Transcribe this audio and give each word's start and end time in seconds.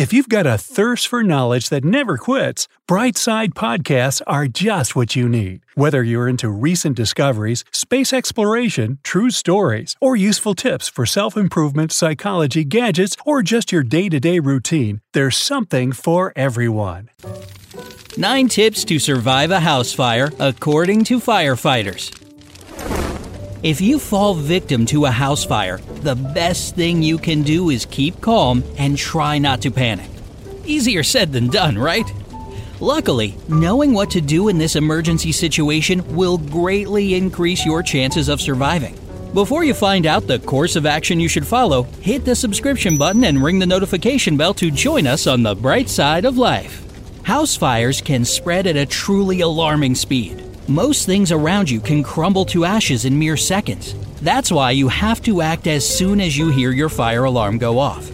If 0.00 0.14
you've 0.14 0.30
got 0.30 0.46
a 0.46 0.56
thirst 0.56 1.08
for 1.08 1.22
knowledge 1.22 1.68
that 1.68 1.84
never 1.84 2.16
quits, 2.16 2.68
Brightside 2.88 3.50
podcasts 3.50 4.22
are 4.26 4.46
just 4.46 4.96
what 4.96 5.14
you 5.14 5.28
need. 5.28 5.60
Whether 5.74 6.02
you're 6.02 6.26
into 6.26 6.48
recent 6.48 6.96
discoveries, 6.96 7.66
space 7.70 8.10
exploration, 8.10 8.98
true 9.02 9.28
stories, 9.28 9.96
or 10.00 10.16
useful 10.16 10.54
tips 10.54 10.88
for 10.88 11.04
self 11.04 11.36
improvement, 11.36 11.92
psychology, 11.92 12.64
gadgets, 12.64 13.14
or 13.26 13.42
just 13.42 13.72
your 13.72 13.82
day 13.82 14.08
to 14.08 14.18
day 14.18 14.38
routine, 14.38 15.02
there's 15.12 15.36
something 15.36 15.92
for 15.92 16.32
everyone. 16.34 17.10
9 18.16 18.48
tips 18.48 18.86
to 18.86 18.98
survive 18.98 19.50
a 19.50 19.60
house 19.60 19.92
fire 19.92 20.30
according 20.38 21.04
to 21.04 21.20
firefighters. 21.20 22.19
If 23.62 23.82
you 23.82 23.98
fall 23.98 24.32
victim 24.32 24.86
to 24.86 25.04
a 25.04 25.10
house 25.10 25.44
fire, 25.44 25.76
the 26.00 26.14
best 26.14 26.76
thing 26.76 27.02
you 27.02 27.18
can 27.18 27.42
do 27.42 27.68
is 27.68 27.84
keep 27.84 28.18
calm 28.22 28.64
and 28.78 28.96
try 28.96 29.36
not 29.36 29.60
to 29.62 29.70
panic. 29.70 30.08
Easier 30.64 31.02
said 31.02 31.30
than 31.30 31.48
done, 31.48 31.76
right? 31.76 32.10
Luckily, 32.80 33.36
knowing 33.48 33.92
what 33.92 34.10
to 34.12 34.22
do 34.22 34.48
in 34.48 34.56
this 34.56 34.76
emergency 34.76 35.30
situation 35.30 36.16
will 36.16 36.38
greatly 36.38 37.14
increase 37.14 37.66
your 37.66 37.82
chances 37.82 38.30
of 38.30 38.40
surviving. 38.40 38.98
Before 39.34 39.62
you 39.62 39.74
find 39.74 40.06
out 40.06 40.26
the 40.26 40.38
course 40.38 40.74
of 40.74 40.86
action 40.86 41.20
you 41.20 41.28
should 41.28 41.46
follow, 41.46 41.82
hit 42.00 42.24
the 42.24 42.34
subscription 42.34 42.96
button 42.96 43.24
and 43.24 43.44
ring 43.44 43.58
the 43.58 43.66
notification 43.66 44.38
bell 44.38 44.54
to 44.54 44.70
join 44.70 45.06
us 45.06 45.26
on 45.26 45.42
the 45.42 45.54
bright 45.54 45.90
side 45.90 46.24
of 46.24 46.38
life. 46.38 46.82
House 47.24 47.56
fires 47.56 48.00
can 48.00 48.24
spread 48.24 48.66
at 48.66 48.76
a 48.76 48.86
truly 48.86 49.42
alarming 49.42 49.96
speed. 49.96 50.49
Most 50.70 51.04
things 51.04 51.32
around 51.32 51.68
you 51.68 51.80
can 51.80 52.04
crumble 52.04 52.44
to 52.44 52.64
ashes 52.64 53.04
in 53.04 53.18
mere 53.18 53.36
seconds. 53.36 53.96
That's 54.22 54.52
why 54.52 54.70
you 54.70 54.86
have 54.86 55.20
to 55.22 55.40
act 55.40 55.66
as 55.66 55.84
soon 55.84 56.20
as 56.20 56.38
you 56.38 56.48
hear 56.48 56.70
your 56.70 56.88
fire 56.88 57.24
alarm 57.24 57.58
go 57.58 57.80
off. 57.80 58.08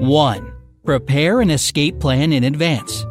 1. 0.00 0.52
Prepare 0.84 1.42
an 1.42 1.50
escape 1.50 2.00
plan 2.00 2.32
in 2.32 2.42
advance. 2.42 3.06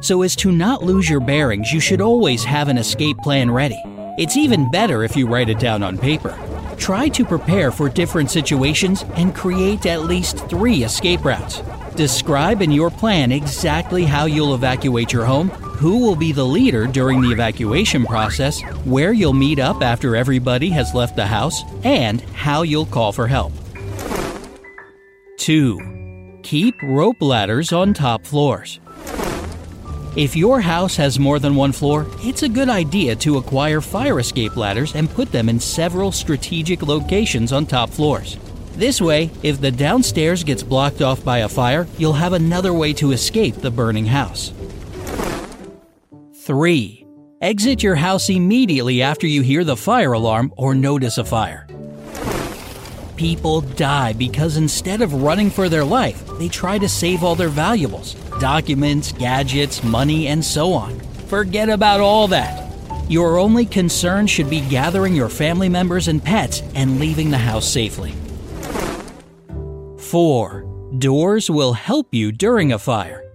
So 0.00 0.22
as 0.22 0.34
to 0.36 0.50
not 0.50 0.82
lose 0.82 1.08
your 1.08 1.20
bearings, 1.20 1.72
you 1.72 1.78
should 1.78 2.00
always 2.00 2.42
have 2.42 2.66
an 2.66 2.78
escape 2.78 3.18
plan 3.18 3.48
ready. 3.48 3.80
It's 4.18 4.36
even 4.36 4.72
better 4.72 5.04
if 5.04 5.14
you 5.16 5.28
write 5.28 5.50
it 5.50 5.60
down 5.60 5.84
on 5.84 5.96
paper. 5.96 6.36
Try 6.78 7.10
to 7.10 7.24
prepare 7.24 7.70
for 7.70 7.88
different 7.88 8.28
situations 8.28 9.04
and 9.14 9.36
create 9.36 9.86
at 9.86 10.02
least 10.02 10.48
three 10.48 10.82
escape 10.82 11.24
routes. 11.24 11.62
Describe 11.94 12.60
in 12.60 12.72
your 12.72 12.90
plan 12.90 13.30
exactly 13.30 14.02
how 14.02 14.24
you'll 14.24 14.56
evacuate 14.56 15.12
your 15.12 15.26
home, 15.26 15.52
who 15.82 15.98
will 15.98 16.14
be 16.14 16.30
the 16.30 16.44
leader 16.44 16.86
during 16.86 17.20
the 17.20 17.32
evacuation 17.32 18.06
process, 18.06 18.62
where 18.84 19.12
you'll 19.12 19.32
meet 19.32 19.58
up 19.58 19.82
after 19.82 20.14
everybody 20.14 20.70
has 20.70 20.94
left 20.94 21.16
the 21.16 21.26
house, 21.26 21.64
and 21.82 22.20
how 22.20 22.62
you'll 22.62 22.86
call 22.86 23.10
for 23.10 23.26
help. 23.26 23.52
2. 25.38 26.38
Keep 26.44 26.80
rope 26.84 27.20
ladders 27.20 27.72
on 27.72 27.92
top 27.92 28.24
floors. 28.24 28.78
If 30.14 30.36
your 30.36 30.60
house 30.60 30.94
has 30.94 31.18
more 31.18 31.40
than 31.40 31.56
one 31.56 31.72
floor, 31.72 32.06
it's 32.18 32.44
a 32.44 32.48
good 32.48 32.68
idea 32.68 33.16
to 33.16 33.38
acquire 33.38 33.80
fire 33.80 34.20
escape 34.20 34.56
ladders 34.56 34.94
and 34.94 35.10
put 35.10 35.32
them 35.32 35.48
in 35.48 35.58
several 35.58 36.12
strategic 36.12 36.82
locations 36.82 37.52
on 37.52 37.66
top 37.66 37.90
floors. 37.90 38.36
This 38.76 39.00
way, 39.00 39.32
if 39.42 39.60
the 39.60 39.72
downstairs 39.72 40.44
gets 40.44 40.62
blocked 40.62 41.02
off 41.02 41.24
by 41.24 41.38
a 41.38 41.48
fire, 41.48 41.88
you'll 41.98 42.12
have 42.12 42.34
another 42.34 42.72
way 42.72 42.92
to 42.92 43.10
escape 43.10 43.56
the 43.56 43.70
burning 43.72 44.06
house. 44.06 44.52
3. 46.42 47.06
Exit 47.40 47.84
your 47.84 47.94
house 47.94 48.28
immediately 48.28 49.00
after 49.00 49.28
you 49.28 49.42
hear 49.42 49.62
the 49.62 49.76
fire 49.76 50.12
alarm 50.12 50.52
or 50.56 50.74
notice 50.74 51.18
a 51.18 51.24
fire. 51.24 51.68
People 53.16 53.60
die 53.60 54.12
because 54.12 54.56
instead 54.56 55.02
of 55.02 55.22
running 55.22 55.50
for 55.50 55.68
their 55.68 55.84
life, 55.84 56.26
they 56.38 56.48
try 56.48 56.78
to 56.78 56.88
save 56.88 57.22
all 57.22 57.36
their 57.36 57.48
valuables 57.48 58.14
documents, 58.40 59.12
gadgets, 59.12 59.84
money, 59.84 60.26
and 60.26 60.44
so 60.44 60.72
on. 60.72 60.98
Forget 61.28 61.68
about 61.68 62.00
all 62.00 62.26
that. 62.26 62.72
Your 63.08 63.38
only 63.38 63.64
concern 63.64 64.26
should 64.26 64.50
be 64.50 64.62
gathering 64.62 65.14
your 65.14 65.28
family 65.28 65.68
members 65.68 66.08
and 66.08 66.22
pets 66.24 66.62
and 66.74 66.98
leaving 66.98 67.30
the 67.30 67.38
house 67.38 67.68
safely. 67.68 68.12
4. 69.98 70.90
Doors 70.98 71.48
will 71.48 71.74
help 71.74 72.08
you 72.10 72.32
during 72.32 72.72
a 72.72 72.78
fire. 72.80 73.31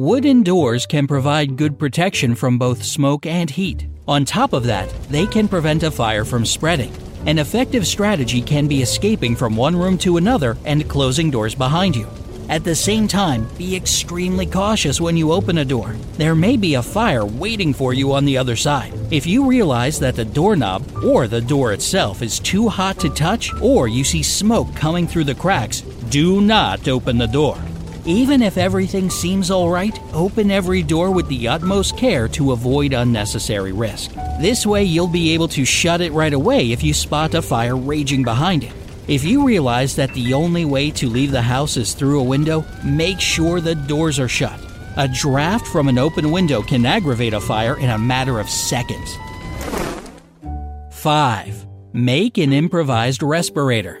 Wooden 0.00 0.42
doors 0.44 0.86
can 0.86 1.06
provide 1.06 1.58
good 1.58 1.78
protection 1.78 2.34
from 2.34 2.56
both 2.56 2.82
smoke 2.82 3.26
and 3.26 3.50
heat. 3.50 3.86
On 4.08 4.24
top 4.24 4.54
of 4.54 4.64
that, 4.64 4.88
they 5.10 5.26
can 5.26 5.46
prevent 5.46 5.82
a 5.82 5.90
fire 5.90 6.24
from 6.24 6.46
spreading. 6.46 6.90
An 7.26 7.38
effective 7.38 7.86
strategy 7.86 8.40
can 8.40 8.66
be 8.66 8.80
escaping 8.80 9.36
from 9.36 9.56
one 9.56 9.76
room 9.76 9.98
to 9.98 10.16
another 10.16 10.56
and 10.64 10.88
closing 10.88 11.30
doors 11.30 11.54
behind 11.54 11.94
you. 11.94 12.08
At 12.48 12.64
the 12.64 12.74
same 12.74 13.08
time, 13.08 13.46
be 13.58 13.76
extremely 13.76 14.46
cautious 14.46 15.02
when 15.02 15.18
you 15.18 15.32
open 15.32 15.58
a 15.58 15.66
door. 15.66 15.94
There 16.14 16.34
may 16.34 16.56
be 16.56 16.76
a 16.76 16.82
fire 16.82 17.26
waiting 17.26 17.74
for 17.74 17.92
you 17.92 18.14
on 18.14 18.24
the 18.24 18.38
other 18.38 18.56
side. 18.56 18.94
If 19.10 19.26
you 19.26 19.46
realize 19.46 20.00
that 20.00 20.16
the 20.16 20.24
doorknob 20.24 21.04
or 21.04 21.28
the 21.28 21.42
door 21.42 21.74
itself 21.74 22.22
is 22.22 22.40
too 22.40 22.70
hot 22.70 22.98
to 23.00 23.10
touch, 23.10 23.52
or 23.60 23.86
you 23.86 24.04
see 24.04 24.22
smoke 24.22 24.74
coming 24.74 25.06
through 25.06 25.24
the 25.24 25.34
cracks, 25.34 25.82
do 26.08 26.40
not 26.40 26.88
open 26.88 27.18
the 27.18 27.26
door. 27.26 27.58
Even 28.06 28.40
if 28.40 28.56
everything 28.56 29.10
seems 29.10 29.50
alright, 29.50 30.00
open 30.14 30.50
every 30.50 30.82
door 30.82 31.10
with 31.10 31.28
the 31.28 31.46
utmost 31.46 31.98
care 31.98 32.28
to 32.28 32.52
avoid 32.52 32.94
unnecessary 32.94 33.72
risk. 33.72 34.12
This 34.40 34.64
way, 34.64 34.84
you'll 34.84 35.06
be 35.06 35.34
able 35.34 35.48
to 35.48 35.66
shut 35.66 36.00
it 36.00 36.12
right 36.12 36.32
away 36.32 36.72
if 36.72 36.82
you 36.82 36.94
spot 36.94 37.34
a 37.34 37.42
fire 37.42 37.76
raging 37.76 38.22
behind 38.22 38.64
it. 38.64 38.72
If 39.06 39.22
you 39.22 39.44
realize 39.44 39.96
that 39.96 40.14
the 40.14 40.32
only 40.32 40.64
way 40.64 40.90
to 40.92 41.10
leave 41.10 41.30
the 41.30 41.42
house 41.42 41.76
is 41.76 41.92
through 41.92 42.20
a 42.20 42.24
window, 42.24 42.64
make 42.82 43.20
sure 43.20 43.60
the 43.60 43.74
doors 43.74 44.18
are 44.18 44.28
shut. 44.28 44.58
A 44.96 45.06
draft 45.06 45.66
from 45.66 45.88
an 45.88 45.98
open 45.98 46.30
window 46.30 46.62
can 46.62 46.86
aggravate 46.86 47.34
a 47.34 47.40
fire 47.40 47.78
in 47.78 47.90
a 47.90 47.98
matter 47.98 48.40
of 48.40 48.48
seconds. 48.48 49.14
5. 50.90 51.66
Make 51.92 52.38
an 52.38 52.52
improvised 52.54 53.22
respirator. 53.22 54.00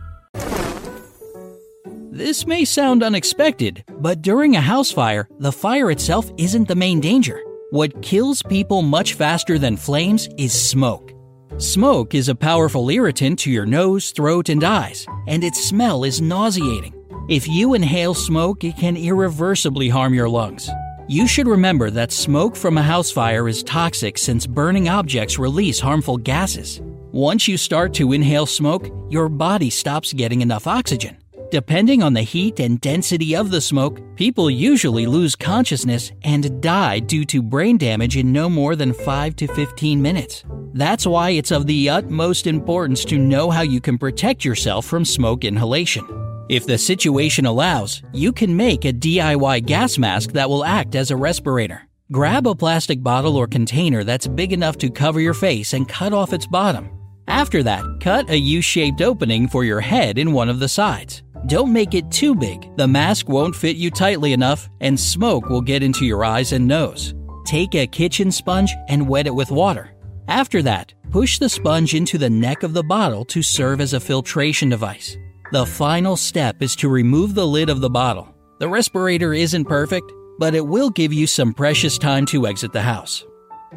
This 2.23 2.45
may 2.45 2.65
sound 2.65 3.01
unexpected, 3.01 3.83
but 3.97 4.21
during 4.21 4.55
a 4.55 4.61
house 4.61 4.91
fire, 4.91 5.27
the 5.39 5.51
fire 5.51 5.89
itself 5.89 6.31
isn't 6.37 6.67
the 6.67 6.75
main 6.75 6.99
danger. 6.99 7.41
What 7.71 8.03
kills 8.03 8.43
people 8.43 8.83
much 8.83 9.15
faster 9.15 9.57
than 9.57 9.75
flames 9.75 10.29
is 10.37 10.53
smoke. 10.53 11.13
Smoke 11.57 12.13
is 12.13 12.29
a 12.29 12.35
powerful 12.35 12.87
irritant 12.91 13.39
to 13.39 13.49
your 13.49 13.65
nose, 13.65 14.11
throat, 14.11 14.49
and 14.49 14.63
eyes, 14.63 15.07
and 15.27 15.43
its 15.43 15.63
smell 15.63 16.03
is 16.03 16.21
nauseating. 16.21 16.93
If 17.27 17.47
you 17.47 17.73
inhale 17.73 18.13
smoke, 18.13 18.63
it 18.63 18.77
can 18.77 18.97
irreversibly 18.97 19.89
harm 19.89 20.13
your 20.13 20.29
lungs. 20.29 20.69
You 21.07 21.25
should 21.25 21.47
remember 21.47 21.89
that 21.89 22.11
smoke 22.11 22.55
from 22.55 22.77
a 22.77 22.83
house 22.83 23.09
fire 23.09 23.47
is 23.47 23.63
toxic 23.63 24.19
since 24.19 24.45
burning 24.45 24.89
objects 24.89 25.39
release 25.39 25.79
harmful 25.79 26.17
gases. 26.17 26.81
Once 27.11 27.47
you 27.47 27.57
start 27.57 27.95
to 27.95 28.13
inhale 28.13 28.45
smoke, 28.45 28.89
your 29.09 29.27
body 29.27 29.71
stops 29.71 30.13
getting 30.13 30.41
enough 30.41 30.67
oxygen. 30.67 31.17
Depending 31.51 32.01
on 32.01 32.13
the 32.13 32.21
heat 32.21 32.61
and 32.61 32.79
density 32.79 33.35
of 33.35 33.51
the 33.51 33.59
smoke, 33.59 33.99
people 34.15 34.49
usually 34.49 35.05
lose 35.05 35.35
consciousness 35.35 36.13
and 36.23 36.61
die 36.61 36.99
due 36.99 37.25
to 37.25 37.41
brain 37.41 37.77
damage 37.77 38.15
in 38.15 38.31
no 38.31 38.49
more 38.49 38.77
than 38.77 38.93
5 38.93 39.35
to 39.35 39.47
15 39.47 40.01
minutes. 40.01 40.45
That's 40.73 41.05
why 41.05 41.31
it's 41.31 41.51
of 41.51 41.67
the 41.67 41.89
utmost 41.89 42.47
importance 42.47 43.03
to 43.03 43.17
know 43.17 43.49
how 43.49 43.63
you 43.63 43.81
can 43.81 43.97
protect 43.97 44.45
yourself 44.45 44.85
from 44.85 45.03
smoke 45.03 45.43
inhalation. 45.43 46.07
If 46.47 46.65
the 46.65 46.77
situation 46.77 47.45
allows, 47.45 48.01
you 48.13 48.31
can 48.31 48.55
make 48.55 48.85
a 48.85 48.93
DIY 48.93 49.65
gas 49.65 49.97
mask 49.97 50.31
that 50.31 50.49
will 50.49 50.63
act 50.63 50.95
as 50.95 51.11
a 51.11 51.17
respirator. 51.17 51.81
Grab 52.13 52.47
a 52.47 52.55
plastic 52.55 53.03
bottle 53.03 53.35
or 53.35 53.45
container 53.45 54.05
that's 54.05 54.25
big 54.25 54.53
enough 54.53 54.77
to 54.77 54.89
cover 54.89 55.19
your 55.19 55.33
face 55.33 55.73
and 55.73 55.89
cut 55.89 56.13
off 56.13 56.31
its 56.31 56.47
bottom. 56.47 56.89
After 57.27 57.61
that, 57.63 57.83
cut 57.99 58.29
a 58.29 58.37
U 58.37 58.61
shaped 58.61 59.01
opening 59.01 59.49
for 59.49 59.65
your 59.65 59.81
head 59.81 60.17
in 60.17 60.31
one 60.31 60.47
of 60.47 60.59
the 60.59 60.69
sides. 60.69 61.23
Don't 61.47 61.73
make 61.73 61.95
it 61.95 62.11
too 62.11 62.35
big, 62.35 62.69
the 62.77 62.87
mask 62.87 63.27
won't 63.27 63.55
fit 63.55 63.75
you 63.75 63.89
tightly 63.89 64.31
enough, 64.33 64.69
and 64.79 64.99
smoke 64.99 65.49
will 65.49 65.61
get 65.61 65.81
into 65.81 66.05
your 66.05 66.23
eyes 66.23 66.51
and 66.51 66.67
nose. 66.67 67.15
Take 67.45 67.73
a 67.73 67.87
kitchen 67.87 68.31
sponge 68.31 68.71
and 68.87 69.09
wet 69.09 69.27
it 69.27 69.33
with 69.33 69.49
water. 69.49 69.91
After 70.27 70.61
that, 70.61 70.93
push 71.09 71.39
the 71.39 71.49
sponge 71.49 71.95
into 71.95 72.17
the 72.17 72.29
neck 72.29 72.63
of 72.63 72.73
the 72.73 72.83
bottle 72.83 73.25
to 73.25 73.41
serve 73.41 73.81
as 73.81 73.93
a 73.93 73.99
filtration 73.99 74.69
device. 74.69 75.17
The 75.51 75.65
final 75.65 76.15
step 76.15 76.61
is 76.61 76.75
to 76.77 76.87
remove 76.87 77.33
the 77.33 77.47
lid 77.47 77.69
of 77.69 77.81
the 77.81 77.89
bottle. 77.89 78.33
The 78.59 78.69
respirator 78.69 79.33
isn't 79.33 79.65
perfect, 79.65 80.11
but 80.37 80.55
it 80.55 80.65
will 80.65 80.89
give 80.89 81.11
you 81.11 81.27
some 81.27 81.53
precious 81.53 81.97
time 81.97 82.25
to 82.27 82.47
exit 82.47 82.71
the 82.71 82.81
house. 82.81 83.25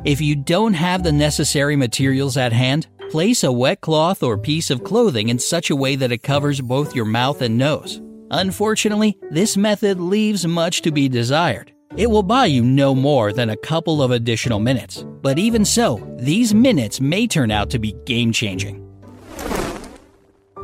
If 0.05 0.21
you 0.21 0.37
don't 0.37 0.75
have 0.75 1.03
the 1.03 1.13
necessary 1.13 1.77
materials 1.77 2.37
at 2.37 2.53
hand, 2.53 2.89
Place 3.15 3.45
a 3.45 3.53
wet 3.53 3.81
cloth 3.81 4.25
or 4.25 4.37
piece 4.37 4.71
of 4.71 4.83
clothing 4.83 5.29
in 5.29 5.39
such 5.39 5.71
a 5.71 5.77
way 5.77 5.95
that 5.95 6.11
it 6.11 6.25
covers 6.25 6.61
both 6.61 6.97
your 6.97 7.05
mouth 7.05 7.43
and 7.43 7.57
nose. 7.57 8.03
Unfortunately, 8.33 9.17
this 9.31 9.57
method 9.57 10.01
leaves 10.01 10.45
much 10.49 10.83
to 10.83 10.91
be 10.91 11.09
desired. 11.09 11.71
It 11.97 12.11
will 12.11 12.25
buy 12.25 12.47
you 12.47 12.65
no 12.65 12.93
more 12.93 13.33
than 13.33 13.51
a 13.51 13.57
couple 13.57 14.03
of 14.03 14.11
additional 14.11 14.59
minutes. 14.59 15.07
But 15.23 15.39
even 15.39 15.65
so, 15.65 16.03
these 16.19 16.53
minutes 16.53 17.01
may 17.01 17.29
turn 17.29 17.53
out 17.53 17.71
to 17.71 17.79
be 17.79 17.93
game 18.05 18.33
changing. 18.33 18.85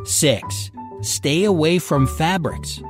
6. 0.04 0.70
Stay 1.02 1.44
away 1.44 1.78
from 1.78 2.08
fabrics. 2.08 2.82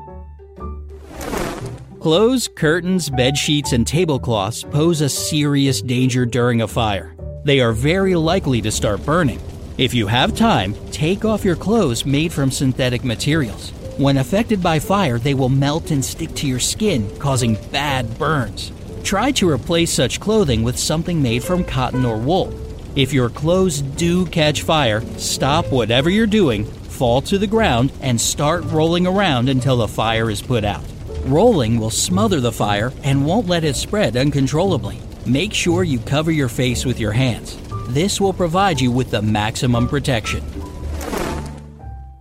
Clothes, 2.01 2.49
curtains, 2.57 3.11
bed 3.11 3.37
sheets, 3.37 3.75
and 3.75 3.87
tablecloths 3.87 4.63
pose 4.63 5.03
a 5.03 5.09
serious 5.11 5.83
danger 5.83 6.25
during 6.25 6.63
a 6.63 6.67
fire 6.67 7.15
they 7.45 7.61
are 7.61 7.73
very 7.73 8.15
likely 8.15 8.61
to 8.63 8.71
start 8.71 9.05
burning. 9.05 9.41
If 9.81 9.95
you 9.95 10.09
have 10.09 10.37
time, 10.37 10.75
take 10.91 11.25
off 11.25 11.43
your 11.43 11.57
clothes 11.57 12.05
made 12.05 12.35
from 12.35 12.51
synthetic 12.51 13.03
materials. 13.03 13.71
When 13.97 14.19
affected 14.19 14.63
by 14.63 14.79
fire, 14.79 15.19
they 15.19 15.33
will 15.33 15.49
melt 15.49 15.91
and 15.91 16.05
stick 16.05 16.35
to 16.35 16.47
your 16.47 16.59
skin, 16.61 17.11
causing 17.19 17.55
bad 17.73 18.19
burns. 18.19 18.73
Try 19.05 19.33
to 19.33 19.49
replace 19.49 19.91
such 19.91 20.21
clothing 20.21 20.63
with 20.65 20.79
something 20.79 21.23
made 21.23 21.43
from 21.43 21.65
cotton 21.65 22.05
or 22.05 22.19
wool. 22.19 22.53
If 22.95 23.15
your 23.15 23.31
clothes 23.31 23.81
do 23.81 24.27
catch 24.27 24.65
fire, 24.65 25.01
stop 25.17 25.73
whatever 25.73 26.11
you're 26.11 26.27
doing, 26.27 26.67
fall 26.67 27.23
to 27.23 27.39
the 27.39 27.47
ground, 27.47 27.91
and 28.03 28.21
start 28.21 28.65
rolling 28.65 29.07
around 29.07 29.49
until 29.49 29.79
the 29.79 29.89
fire 29.89 30.29
is 30.29 30.43
put 30.43 30.63
out. 30.63 30.85
Rolling 31.25 31.81
will 31.81 31.89
smother 31.89 32.43
the 32.43 32.53
fire 32.53 32.93
and 33.03 33.25
won't 33.25 33.47
let 33.47 33.65
it 33.65 33.77
spread 33.77 34.15
uncontrollably. 34.15 35.01
Make 35.25 35.55
sure 35.55 35.85
you 35.85 36.01
cover 36.01 36.31
your 36.31 36.49
face 36.49 36.85
with 36.85 37.01
your 37.01 37.13
hands. 37.13 37.57
This 37.91 38.21
will 38.21 38.33
provide 38.33 38.81
you 38.81 38.93
with 38.93 39.11
the 39.11 39.21
maximum 39.21 39.89
protection. 39.89 40.45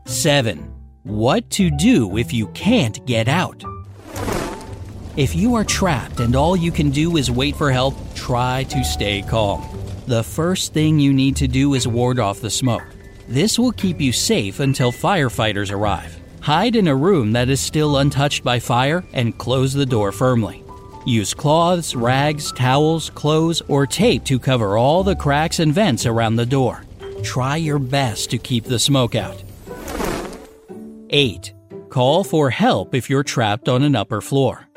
7. 0.06 0.58
What 1.04 1.48
to 1.52 1.70
do 1.70 2.18
if 2.18 2.34
you 2.34 2.48
can't 2.48 3.06
get 3.06 3.28
out. 3.28 3.64
If 5.16 5.36
you 5.36 5.54
are 5.54 5.64
trapped 5.64 6.22
and 6.22 6.36
all 6.36 6.58
you 6.58 6.72
can 6.72 6.90
do 6.90 7.18
is 7.18 7.30
wait 7.30 7.56
for 7.56 7.72
help, 7.72 7.94
try 8.16 8.64
to 8.64 8.84
stay 8.84 9.22
calm. 9.22 9.64
The 10.08 10.24
first 10.24 10.74
thing 10.74 10.98
you 10.98 11.14
need 11.14 11.36
to 11.36 11.48
do 11.48 11.76
is 11.76 11.88
ward 11.88 12.18
off 12.18 12.42
the 12.42 12.50
smoke. 12.50 12.88
This 13.28 13.60
will 13.60 13.72
keep 13.72 14.02
you 14.02 14.12
safe 14.12 14.60
until 14.62 14.92
firefighters 14.92 15.72
arrive. 15.72 16.20
Hide 16.42 16.76
in 16.76 16.88
a 16.88 16.96
room 16.96 17.34
that 17.34 17.48
is 17.48 17.60
still 17.60 17.98
untouched 17.98 18.44
by 18.44 18.60
fire 18.60 19.06
and 19.14 19.38
close 19.38 19.76
the 19.76 19.86
door 19.86 20.12
firmly. 20.12 20.64
Use 21.06 21.34
cloths, 21.34 21.96
rags, 21.96 22.52
towels, 22.52 23.10
clothes, 23.10 23.62
or 23.68 23.88
tape 23.88 24.24
to 24.26 24.38
cover 24.38 24.78
all 24.78 25.04
the 25.04 25.16
cracks 25.16 25.60
and 25.60 25.74
vents 25.74 26.06
around 26.06 26.36
the 26.36 26.46
door. 26.46 26.84
Try 27.24 27.56
your 27.56 27.80
best 27.80 28.30
to 28.32 28.38
keep 28.38 28.66
the 28.66 28.80
smoke 28.80 29.16
out. 29.16 29.42
8. 31.10 31.54
Call 31.90 32.24
for 32.24 32.50
help 32.50 32.94
if 32.94 33.10
you're 33.10 33.24
trapped 33.24 33.68
on 33.68 33.84
an 33.84 33.96
upper 33.96 34.22
floor. 34.22 34.68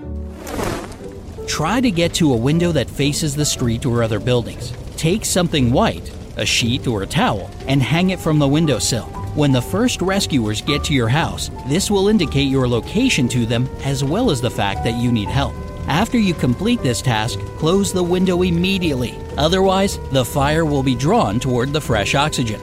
Try 1.46 1.80
to 1.80 1.90
get 1.90 2.14
to 2.14 2.32
a 2.32 2.36
window 2.36 2.72
that 2.72 2.88
faces 2.88 3.34
the 3.34 3.44
street 3.44 3.84
or 3.84 4.02
other 4.02 4.20
buildings. 4.20 4.72
Take 4.96 5.24
something 5.24 5.72
white, 5.72 6.10
a 6.36 6.46
sheet 6.46 6.86
or 6.86 7.02
a 7.02 7.06
towel, 7.06 7.50
and 7.66 7.82
hang 7.82 8.10
it 8.10 8.20
from 8.20 8.38
the 8.38 8.48
windowsill. 8.48 9.06
When 9.34 9.52
the 9.52 9.60
first 9.60 10.00
rescuers 10.00 10.62
get 10.62 10.84
to 10.84 10.94
your 10.94 11.08
house, 11.08 11.50
this 11.66 11.90
will 11.90 12.08
indicate 12.08 12.48
your 12.48 12.68
location 12.68 13.28
to 13.28 13.44
them 13.44 13.68
as 13.82 14.04
well 14.04 14.30
as 14.30 14.40
the 14.40 14.50
fact 14.50 14.84
that 14.84 14.96
you 14.96 15.10
need 15.10 15.28
help. 15.28 15.54
After 15.88 16.18
you 16.18 16.34
complete 16.34 16.82
this 16.82 17.02
task, 17.02 17.38
close 17.58 17.92
the 17.92 18.02
window 18.02 18.42
immediately. 18.42 19.18
Otherwise, 19.36 19.98
the 20.12 20.24
fire 20.24 20.64
will 20.64 20.82
be 20.82 20.94
drawn 20.94 21.40
toward 21.40 21.72
the 21.72 21.80
fresh 21.80 22.14
oxygen. 22.14 22.60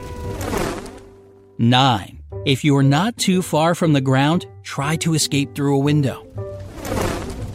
9. 1.58 2.18
If 2.46 2.64
you 2.64 2.74
are 2.76 2.82
not 2.82 3.16
too 3.18 3.42
far 3.42 3.74
from 3.74 3.92
the 3.92 4.00
ground, 4.00 4.46
try 4.62 4.96
to 4.96 5.14
escape 5.14 5.54
through 5.54 5.76
a 5.76 5.80
window. 5.80 6.26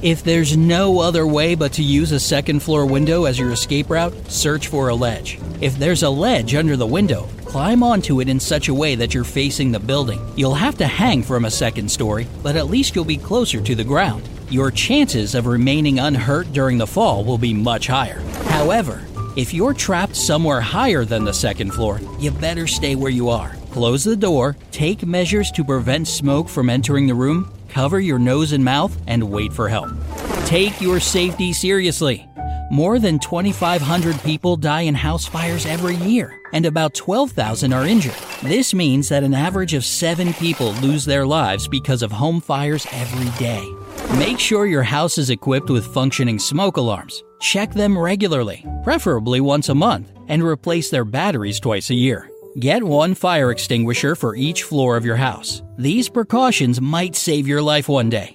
If 0.04 0.24
there's 0.24 0.56
no 0.56 1.00
other 1.00 1.26
way 1.26 1.56
but 1.56 1.74
to 1.74 1.84
use 1.84 2.12
a 2.12 2.20
second 2.20 2.60
floor 2.60 2.86
window 2.86 3.26
as 3.26 3.40
your 3.40 3.50
escape 3.50 3.90
route, 3.90 4.14
search 4.32 4.68
for 4.68 4.90
a 4.90 4.96
ledge. 4.96 5.40
If 5.62 5.80
there's 5.80 6.04
a 6.04 6.10
ledge 6.10 6.54
under 6.54 6.78
the 6.78 6.86
window, 6.86 7.28
climb 7.56 7.84
onto 7.84 8.20
it 8.20 8.28
in 8.28 8.40
such 8.40 8.68
a 8.68 8.74
way 8.74 8.96
that 8.96 9.14
you're 9.14 9.24
facing 9.24 9.72
the 9.72 9.80
building. 9.80 10.20
You'll 10.36 10.54
have 10.56 10.78
to 10.80 10.88
hang 10.88 11.24
from 11.24 11.46
a 11.46 11.52
second 11.52 11.90
story, 11.90 12.28
but 12.44 12.58
at 12.58 12.68
least 12.68 12.96
you'll 12.96 13.06
be 13.06 13.16
closer 13.16 13.62
to 13.62 13.76
the 13.76 13.84
ground 13.84 14.28
your 14.50 14.72
chances 14.72 15.36
of 15.36 15.48
remaining 15.48 16.00
unhurt 16.00 16.52
during 16.54 16.78
the 16.78 16.88
fall 16.88 17.24
will 17.24 17.38
be 17.38 17.54
much 17.54 17.88
higher. 17.88 18.20
However, 18.50 19.06
if 19.36 19.54
you're 19.54 19.74
trapped 19.74 20.16
somewhere 20.16 20.62
higher 20.62 21.04
than 21.04 21.24
the 21.24 21.34
second 21.34 21.72
floor, 21.72 22.00
you 22.20 22.32
better 22.32 22.68
stay 22.68 22.96
where 22.96 23.12
you 23.12 23.30
are. 23.30 23.56
Close 23.72 24.04
the 24.04 24.16
door, 24.16 24.56
take 24.72 25.06
measures 25.06 25.52
to 25.52 25.64
prevent 25.64 26.08
smoke 26.08 26.48
from 26.48 26.70
entering 26.70 27.08
the 27.08 27.16
room, 27.16 27.52
cover 27.70 28.00
your 28.00 28.20
nose 28.20 28.52
and 28.52 28.64
mouth, 28.64 28.96
and 29.08 29.30
wait 29.30 29.52
for 29.52 29.68
help. 29.68 29.90
Take 30.46 30.80
your 30.80 31.00
safety 31.00 31.52
seriously. 31.52 32.28
More 32.72 32.98
than 32.98 33.20
2,500 33.20 34.24
people 34.24 34.58
die 34.58 34.82
in 34.82 34.96
house 34.96 35.28
fires 35.28 35.68
every 35.68 35.98
year, 35.98 36.42
and 36.52 36.66
about 36.66 36.96
12,000 36.96 37.72
are 37.72 37.86
injured. 37.86 38.16
This 38.42 38.74
means 38.74 39.08
that 39.10 39.24
an 39.24 39.36
average 39.36 39.76
of 39.76 39.86
seven 39.86 40.34
people 40.34 40.72
lose 40.82 41.06
their 41.06 41.28
lives 41.28 41.68
because 41.68 42.02
of 42.02 42.12
home 42.12 42.42
fires 42.42 42.88
every 42.92 43.30
day. 43.38 43.64
Make 44.18 44.40
sure 44.40 44.66
your 44.66 44.82
house 44.82 45.20
is 45.20 45.30
equipped 45.30 45.70
with 45.70 45.94
functioning 45.94 46.40
smoke 46.40 46.78
alarms. 46.78 47.24
Check 47.40 47.72
them 47.72 47.96
regularly, 47.96 48.66
preferably 48.84 49.42
once 49.42 49.70
a 49.70 49.76
month, 49.76 50.12
and 50.28 50.44
replace 50.44 50.90
their 50.90 51.06
batteries 51.06 51.60
twice 51.60 51.92
a 51.92 51.96
year. 51.96 52.32
Get 52.60 52.82
one 52.84 53.14
fire 53.14 53.52
extinguisher 53.52 54.16
for 54.16 54.36
each 54.36 54.64
floor 54.64 54.98
of 54.98 55.06
your 55.06 55.18
house. 55.18 55.62
These 55.78 56.10
precautions 56.10 56.82
might 56.82 57.16
save 57.16 57.48
your 57.48 57.62
life 57.62 57.88
one 57.88 58.10
day. 58.10 58.34